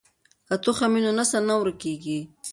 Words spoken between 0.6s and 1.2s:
تخم وي نو